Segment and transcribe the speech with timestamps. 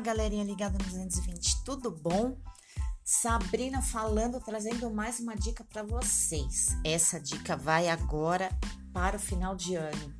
[0.00, 2.36] galerinha ligada no 220, tudo bom?
[3.04, 6.68] Sabrina falando, trazendo mais uma dica para vocês.
[6.84, 8.50] Essa dica vai agora
[8.92, 10.14] para o final de ano.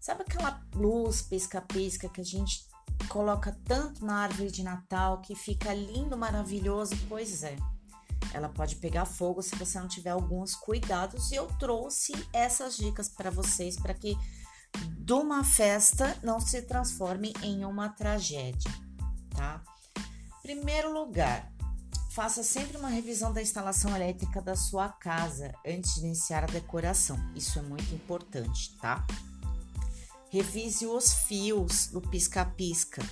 [0.00, 2.66] Sabe aquela luz pisca-pisca que a gente
[3.08, 6.94] coloca tanto na árvore de Natal que fica lindo, maravilhoso?
[7.08, 7.56] Pois é.
[8.34, 13.08] Ela pode pegar fogo se você não tiver alguns cuidados e eu trouxe essas dicas
[13.08, 14.16] para vocês para que
[14.98, 18.70] de uma festa não se transforme em uma tragédia,
[19.38, 19.62] tá?
[20.42, 21.52] Primeiro lugar,
[22.10, 27.16] faça sempre uma revisão da instalação elétrica da sua casa antes de iniciar a decoração.
[27.36, 29.06] Isso é muito importante, tá?
[30.28, 33.02] Revise os fios do pisca-pisca,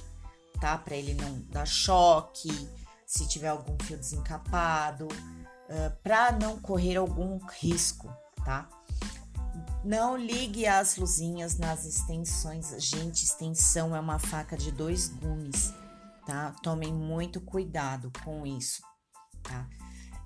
[0.60, 0.76] tá?
[0.76, 2.68] Para ele não dar choque,
[3.06, 8.12] se tiver algum fio desencapado, uh, para não correr algum risco,
[8.44, 8.68] tá?
[9.84, 12.74] Não ligue as luzinhas nas extensões.
[12.82, 15.72] Gente, extensão é uma faca de dois gumes,
[16.26, 16.52] tá?
[16.62, 18.82] Tomem muito cuidado com isso,
[19.42, 19.66] tá?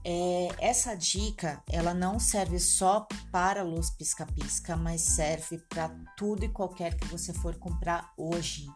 [0.02, 6.48] É, essa dica, ela não serve só para luz pisca-pisca, mas serve para tudo e
[6.48, 8.66] qualquer que você for comprar hoje.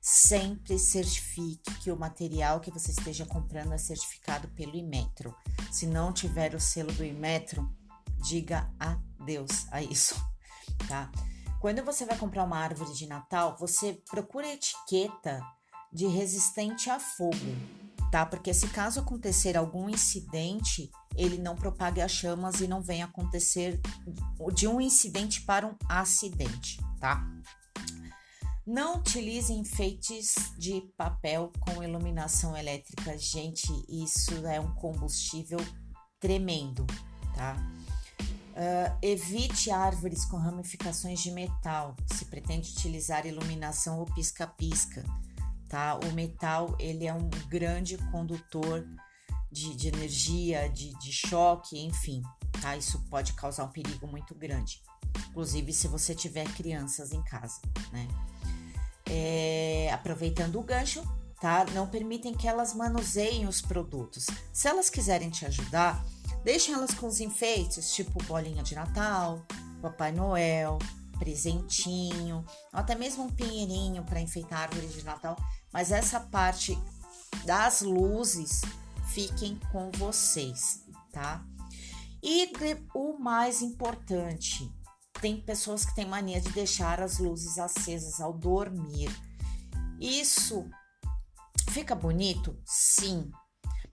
[0.00, 5.34] Sempre certifique que o material que você esteja comprando é certificado pelo Imetro.
[5.70, 7.72] Se não tiver o selo do Imetro,
[8.18, 10.14] diga adeus a isso,
[10.88, 11.10] tá?
[11.60, 15.40] Quando você vai comprar uma árvore de Natal, você procura a etiqueta
[15.94, 17.38] de resistente a fogo,
[18.10, 18.26] tá?
[18.26, 23.80] Porque se caso acontecer algum incidente, ele não propague as chamas e não venha acontecer
[24.52, 27.24] de um incidente para um acidente, tá?
[28.66, 35.58] Não utilize enfeites de papel com iluminação elétrica, gente, isso é um combustível
[36.18, 36.86] tremendo,
[37.34, 37.56] tá?
[38.54, 45.04] Uh, evite árvores com ramificações de metal, se pretende utilizar iluminação ou pisca-pisca,
[45.68, 45.98] tá?
[45.98, 48.86] O metal, ele é um grande condutor
[49.50, 52.22] de, de energia, de, de choque, enfim,
[52.60, 52.76] tá?
[52.76, 54.82] Isso pode causar um perigo muito grande,
[55.30, 57.60] inclusive se você tiver crianças em casa,
[57.92, 58.08] né?
[59.06, 61.02] É, aproveitando o gancho,
[61.40, 61.64] tá?
[61.74, 64.26] Não permitem que elas manuseiem os produtos.
[64.52, 66.04] Se elas quiserem te ajudar,
[66.44, 69.42] Deixem elas com os enfeites, tipo bolinha de Natal,
[69.80, 70.78] Papai Noel,
[71.24, 75.36] presentinho, ou até mesmo um pinheirinho para enfeitar a árvore de Natal.
[75.72, 76.78] Mas essa parte
[77.46, 78.60] das luzes
[79.08, 81.42] fiquem com vocês, tá?
[82.22, 82.52] E
[82.94, 84.70] o mais importante,
[85.20, 89.10] tem pessoas que têm mania de deixar as luzes acesas ao dormir.
[89.98, 90.68] Isso
[91.70, 92.54] fica bonito?
[92.66, 93.30] Sim.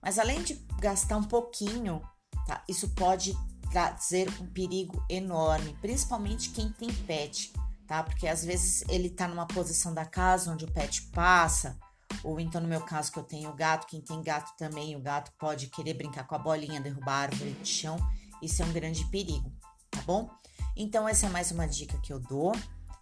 [0.02, 2.02] Mas além de gastar um pouquinho
[2.46, 2.62] tá?
[2.68, 3.36] Isso pode
[3.72, 7.50] trazer um perigo enorme, principalmente quem tem pet,
[7.88, 8.02] tá?
[8.02, 11.78] Porque às vezes ele tá numa posição da casa onde o pet passa,
[12.22, 15.32] ou então no meu caso que eu tenho gato, quem tem gato também, o gato
[15.38, 17.96] pode querer brincar com a bolinha, derrubar a árvore de chão,
[18.42, 19.50] isso é um grande perigo,
[19.90, 20.30] tá bom?
[20.76, 22.52] Então essa é mais uma dica que eu dou,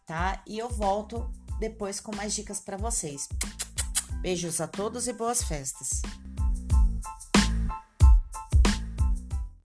[0.06, 0.40] tá?
[0.46, 3.28] E eu volto depois com mais dicas para vocês.
[4.20, 6.02] Beijos a todos e boas festas.